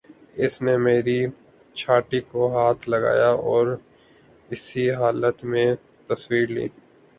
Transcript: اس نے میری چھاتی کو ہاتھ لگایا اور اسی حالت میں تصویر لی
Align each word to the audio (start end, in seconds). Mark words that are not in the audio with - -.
اس 0.41 0.53
نے 0.65 0.75
میری 0.85 1.19
چھاتی 1.75 2.19
کو 2.31 2.41
ہاتھ 2.55 2.83
لگایا 2.89 3.29
اور 3.47 3.65
اسی 4.51 4.85
حالت 4.99 5.37
میں 5.51 5.67
تصویر 6.09 6.47
لی 6.55 6.67